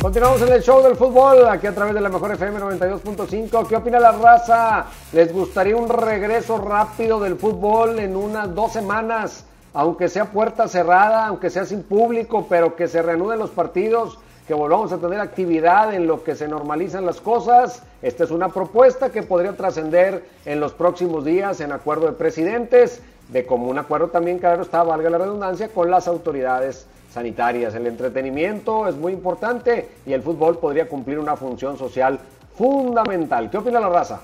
[0.00, 3.68] Continuamos en el show del fútbol, aquí a través de la mejor FM 92.5.
[3.68, 4.86] ¿Qué opina la raza?
[5.12, 9.44] ¿Les gustaría un regreso rápido del fútbol en unas dos semanas?
[9.74, 14.54] Aunque sea puerta cerrada, aunque sea sin público, pero que se reanuden los partidos, que
[14.54, 17.82] volvamos a tener actividad en lo que se normalizan las cosas.
[18.00, 23.02] Esta es una propuesta que podría trascender en los próximos días en acuerdo de presidentes,
[23.28, 27.74] de común acuerdo también, claro está, valga la redundancia, con las autoridades sanitarias.
[27.74, 32.18] El entretenimiento es muy importante y el fútbol podría cumplir una función social
[32.56, 33.50] fundamental.
[33.50, 34.20] ¿Qué opina la raza?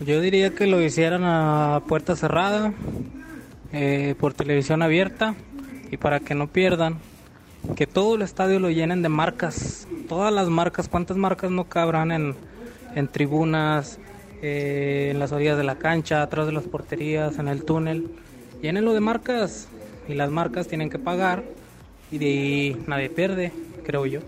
[0.00, 2.72] Yo diría que lo hicieran a puerta cerrada,
[3.72, 5.34] eh, por televisión abierta
[5.90, 6.98] y para que no pierdan,
[7.76, 12.12] que todo el estadio lo llenen de marcas, todas las marcas, cuántas marcas no cabrán
[12.12, 12.34] en,
[12.94, 13.98] en tribunas,
[14.42, 18.10] eh, en las orillas de la cancha, atrás de las porterías, en el túnel,
[18.62, 19.68] llénenlo de marcas
[20.08, 21.44] y las marcas tienen que pagar
[22.10, 23.52] y de nadie pierde,
[23.84, 24.20] creo yo.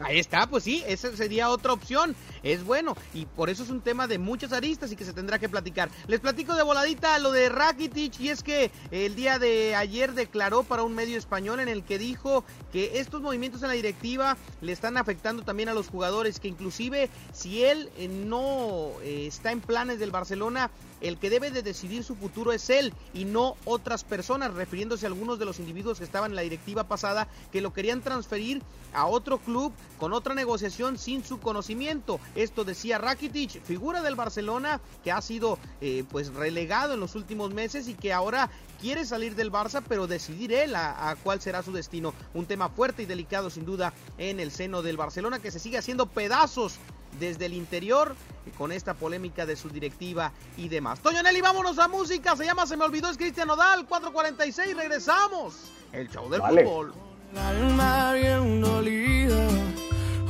[0.00, 2.16] Ahí está, pues sí, esa sería otra opción.
[2.42, 5.38] Es bueno y por eso es un tema de muchas aristas y que se tendrá
[5.38, 5.90] que platicar.
[6.06, 10.62] Les platico de voladita lo de Rakitic y es que el día de ayer declaró
[10.62, 14.72] para un medio español en el que dijo que estos movimientos en la directiva le
[14.72, 19.60] están afectando también a los jugadores, que inclusive si él eh, no eh, está en
[19.60, 20.70] planes del Barcelona,
[21.00, 25.08] el que debe de decidir su futuro es él y no otras personas, refiriéndose a
[25.08, 28.62] algunos de los individuos que estaban en la directiva pasada que lo querían transferir
[28.92, 32.20] a otro club con otra negociación sin su conocimiento.
[32.34, 37.52] Esto decía Rakitic, figura del Barcelona que ha sido eh, pues relegado en los últimos
[37.52, 38.50] meses y que ahora
[38.80, 42.14] quiere salir del Barça, pero decidir él a, a, cuál será su destino.
[42.34, 45.78] Un tema fuerte y delicado sin duda en el seno del Barcelona que se sigue
[45.78, 46.78] haciendo pedazos
[47.18, 48.14] desde el interior
[48.56, 51.00] con esta polémica de su directiva y demás.
[51.00, 52.36] Toño Nelly, vámonos a música.
[52.36, 54.76] Se llama Se me olvidó, es Cristian Nodal, 446.
[54.76, 55.54] Regresamos.
[55.92, 56.64] El show del Vale.
[56.64, 56.94] fútbol.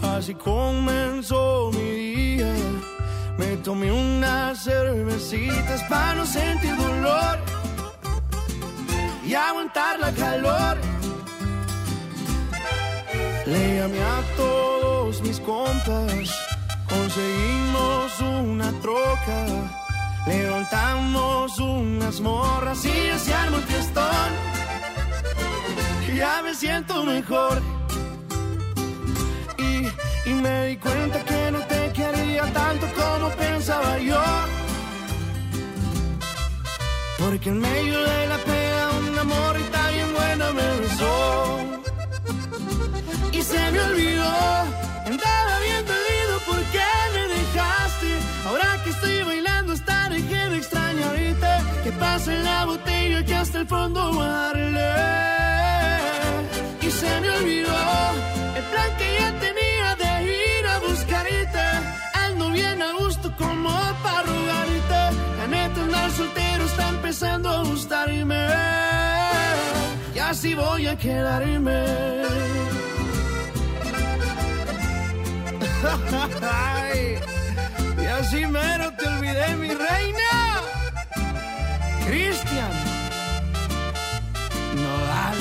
[0.03, 2.55] Así comenzó mi día.
[3.38, 7.38] Me tomé unas cervecitas para no sentir dolor
[9.24, 10.76] y aguantar la calor.
[13.46, 16.30] Le llamé a todos mis compas,
[16.88, 19.46] conseguimos una troca,
[20.26, 24.51] levantamos unas morras y se armó el fiestón
[26.20, 27.79] ya me siento mejor.
[30.30, 34.22] Y, y me di cuenta que no te quería tanto como pensaba yo.
[37.18, 41.58] Porque en medio de la pega una morrita bien buena me besó.
[43.32, 44.32] Y se me olvidó,
[45.06, 48.10] andaba bien dolido porque me dejaste.
[48.46, 51.52] Ahora que estoy bailando hasta dejé de extrañarte.
[51.84, 54.90] Que pasa en la botella que hasta el fondo darle
[56.82, 58.19] y se me olvidó
[67.11, 68.46] empezando a gustarme.
[70.14, 71.84] Y así voy a quedarme.
[78.00, 80.30] Y así mero te olvidé, mi reina.
[82.06, 82.72] Cristian
[84.76, 85.38] Nodal.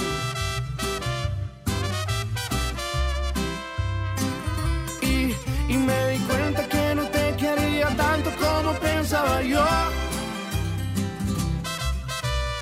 [5.01, 9.98] y, y me di cuenta que no te quería tanto como pensaba yo.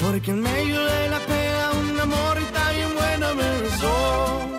[0.07, 4.49] Porque en medio de la pega una morrita bien buena me besó.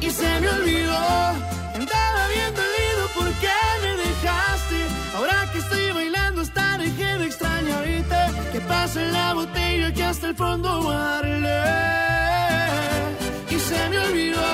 [0.00, 0.98] Y se me olvidó,
[1.78, 4.78] andaba bien dolido porque me dejaste.
[5.16, 8.20] Ahora que estoy bailando hasta dejé de extrañarte.
[8.52, 11.62] Que pasa en la botella que hasta el fondo darle.
[13.48, 14.48] Y se me olvidó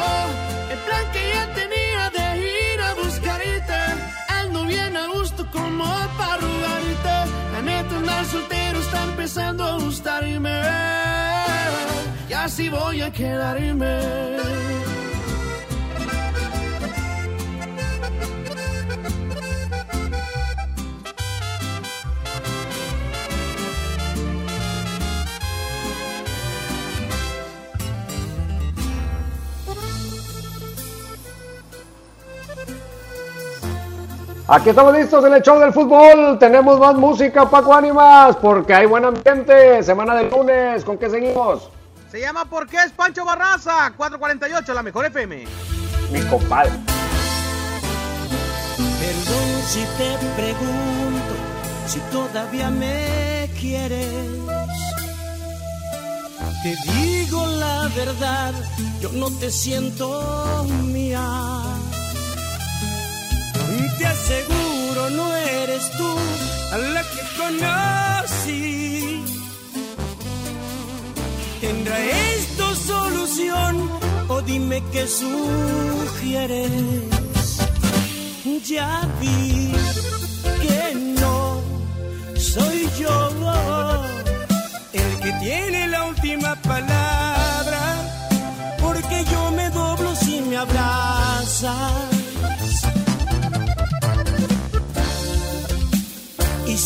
[0.72, 2.26] el plan que ya tenía de
[2.74, 3.80] ir a buscarte.
[4.28, 5.86] Ando bien a gusto como
[6.18, 7.16] para rogarte.
[7.54, 10.62] La neta, andar soltero está empezando a gustarme.
[12.28, 14.89] Y así voy a quedarme.
[34.52, 36.36] Aquí estamos listos en el show del fútbol.
[36.40, 39.80] Tenemos más música, Paco Ánimas, porque hay buen ambiente.
[39.84, 41.70] Semana de lunes, ¿con qué seguimos?
[42.10, 43.92] Se llama ¿Por qué es Pancho Barraza?
[43.96, 45.44] 448, la mejor FM.
[46.10, 46.72] Mi compadre.
[48.98, 51.34] Perdón si te pregunto
[51.86, 54.10] si todavía me quieres.
[56.64, 58.52] Te digo la verdad,
[59.00, 61.22] yo no te siento mía.
[63.98, 66.10] Te aseguro no eres tú
[66.72, 69.24] a la que conocí.
[71.60, 71.98] ¿Tendrá
[72.34, 73.90] esto solución
[74.28, 76.70] o dime qué sugieres?
[78.66, 79.72] Ya vi
[80.62, 81.60] que no
[82.36, 83.30] soy yo
[84.92, 87.29] el que tiene la última palabra,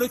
[0.00, 0.08] ¿por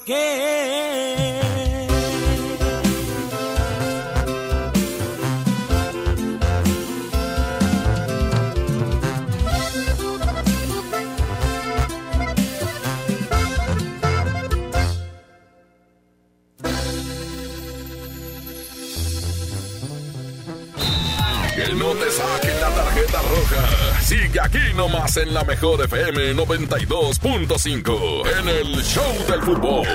[25.49, 29.87] mejor FM 92.5 en el Show del Fútbol.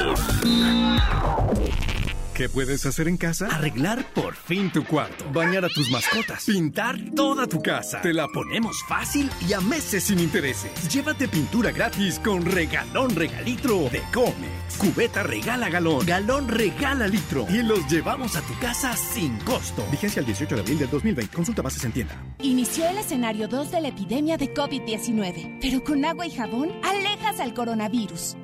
[2.35, 3.47] ¿Qué puedes hacer en casa?
[3.47, 5.25] Arreglar por fin tu cuarto.
[5.33, 6.45] Bañar a tus mascotas.
[6.45, 8.01] Pintar toda tu casa.
[8.01, 10.73] Te la ponemos fácil y a meses sin intereses.
[10.93, 14.77] Llévate pintura gratis con regalón regalitro de Comex.
[14.79, 16.05] Cubeta regala galón.
[16.05, 17.47] Galón regala litro.
[17.49, 19.87] Y los llevamos a tu casa sin costo.
[19.93, 21.37] Vigencia el 18 de abril del 2020.
[21.37, 22.21] Consulta bases en tienda.
[22.41, 27.39] Inició el escenario 2 de la epidemia de COVID-19, pero con agua y jabón alejas
[27.39, 28.37] al coronavirus.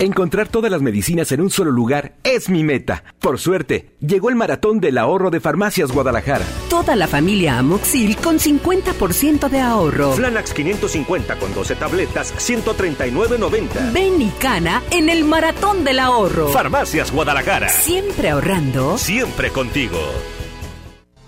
[0.00, 3.02] Encontrar todas las medicinas en un solo lugar es mi meta.
[3.18, 6.44] Por suerte, llegó el maratón del ahorro de Farmacias Guadalajara.
[6.70, 10.12] Toda la familia Amoxil con 50% de ahorro.
[10.12, 13.92] Flanax 550 con 12 tabletas, 139.90.
[13.92, 16.48] Ven y cana en el maratón del ahorro.
[16.48, 17.68] Farmacias Guadalajara.
[17.68, 18.98] Siempre ahorrando.
[18.98, 19.98] Siempre contigo.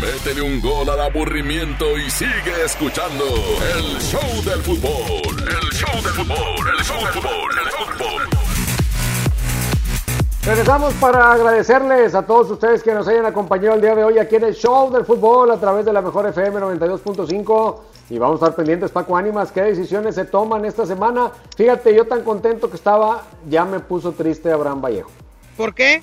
[0.00, 5.38] Métele un gol al aburrimiento y sigue escuchando el show del fútbol.
[5.38, 8.22] El show del fútbol, el show del fútbol, el show del fútbol.
[10.44, 14.36] Regresamos para agradecerles a todos ustedes que nos hayan acompañado el día de hoy aquí
[14.36, 17.78] en el show del fútbol a través de la mejor FM 92.5
[18.10, 21.32] y vamos a estar pendientes Paco Ánimas, qué decisiones se toman esta semana.
[21.56, 25.10] Fíjate, yo tan contento que estaba, ya me puso triste Abraham Vallejo.
[25.56, 26.02] ¿Por qué?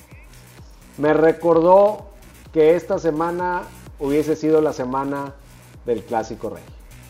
[0.98, 2.13] Me recordó
[2.54, 3.62] que esta semana
[3.98, 5.34] hubiese sido la semana
[5.84, 6.62] del Clásico Rey.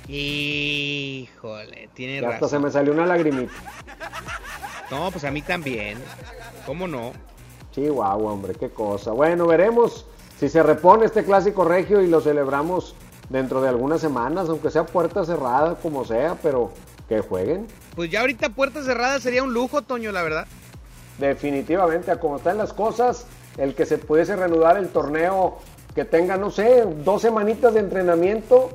[0.08, 2.34] Híjole, tiene Y razón.
[2.34, 3.52] hasta se me salió una lagrimita.
[4.90, 5.98] No, pues a mí también.
[6.64, 7.12] ¿Cómo no?
[7.72, 9.10] Chihuahua, hombre, qué cosa.
[9.12, 10.06] Bueno, veremos
[10.40, 12.94] si se repone este Clásico Regio y lo celebramos
[13.28, 16.72] dentro de algunas semanas, aunque sea puerta cerrada, como sea, pero
[17.06, 17.66] que jueguen.
[17.94, 20.46] Pues ya ahorita puerta cerrada sería un lujo, Toño, la verdad.
[21.18, 23.26] Definitivamente, a como están las cosas,
[23.56, 25.58] el que se pudiese reanudar el torneo,
[25.94, 28.70] que tenga, no sé, dos semanitas de entrenamiento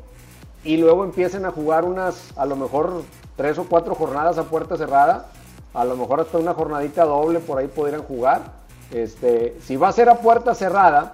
[0.63, 3.03] y luego empiecen a jugar unas, a lo mejor
[3.36, 5.27] tres o cuatro jornadas a puerta cerrada,
[5.73, 8.59] a lo mejor hasta una jornadita doble por ahí podrían jugar.
[8.91, 11.13] Este, si va a ser a puerta cerrada,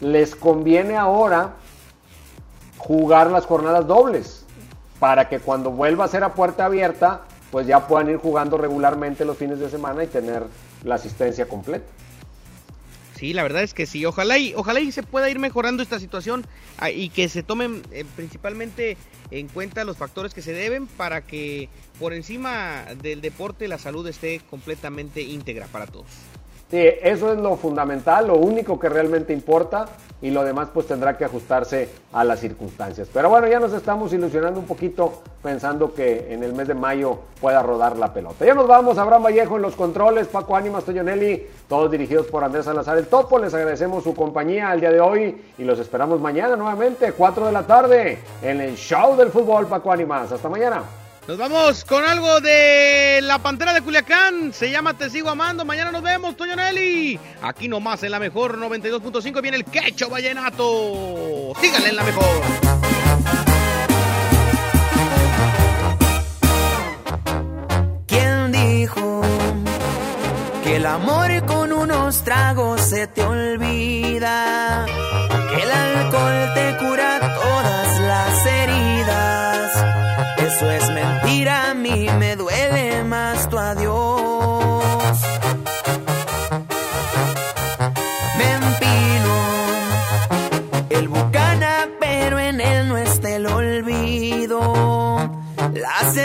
[0.00, 1.54] les conviene ahora
[2.76, 4.44] jugar las jornadas dobles
[5.00, 9.24] para que cuando vuelva a ser a puerta abierta, pues ya puedan ir jugando regularmente
[9.24, 10.44] los fines de semana y tener
[10.84, 11.86] la asistencia completa.
[13.18, 14.06] Sí, la verdad es que sí.
[14.06, 16.46] Ojalá y, ojalá y se pueda ir mejorando esta situación
[16.78, 18.96] ah, y que se tomen eh, principalmente
[19.32, 24.06] en cuenta los factores que se deben para que por encima del deporte la salud
[24.06, 26.06] esté completamente íntegra para todos.
[26.70, 29.86] Sí, eso es lo fundamental, lo único que realmente importa
[30.20, 33.08] y lo demás pues tendrá que ajustarse a las circunstancias.
[33.12, 37.20] Pero bueno, ya nos estamos ilusionando un poquito pensando que en el mes de mayo
[37.40, 38.44] pueda rodar la pelota.
[38.44, 42.64] Ya nos vamos, Abraham Vallejo en los controles, Paco Ánimas, Toyonelli, todos dirigidos por Andrés
[42.64, 43.38] Salazar el Topo.
[43.38, 47.52] Les agradecemos su compañía al día de hoy y los esperamos mañana nuevamente, 4 de
[47.52, 50.32] la tarde, en el show del fútbol, Paco Ánimas.
[50.32, 50.82] Hasta mañana.
[51.28, 54.50] Nos vamos con algo de la Pantera de Culiacán.
[54.54, 55.62] Se llama Te Sigo Amando.
[55.62, 57.20] Mañana nos vemos, Toño Nelly.
[57.42, 61.52] Aquí nomás en la mejor 92.5 viene el quecho vallenato.
[61.60, 62.24] Síganle en la mejor.
[68.06, 69.20] ¿Quién dijo
[70.64, 74.67] que el amor con unos tragos se te olvida?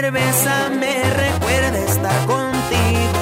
[0.04, 3.22] Cerveza me recuerda estar contigo.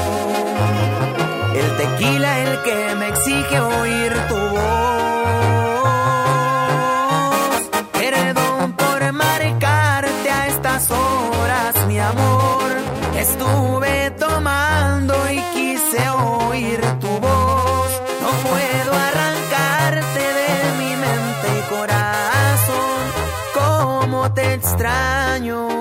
[1.54, 4.72] El tequila, el que me exige oír tu voz.
[7.94, 12.72] Perdón por marcarte a estas horas, mi amor.
[13.16, 17.92] Estuve tomando y quise oír tu voz.
[18.24, 23.02] No puedo arrancarte de mi mente y corazón.
[23.54, 25.81] Cómo te extraño.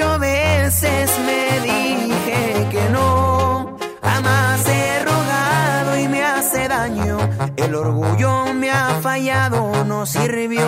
[0.00, 3.76] 28 veces me dije que no.
[4.02, 7.18] Jamás he rogado y me hace daño.
[7.56, 10.66] El orgullo me ha fallado, no sirvió.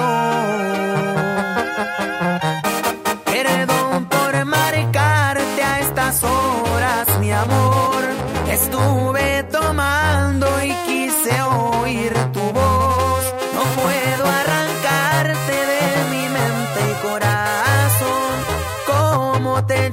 [3.25, 8.05] Perdón por marcarte a estas horas, mi amor.
[8.51, 9.62] Estuve tomando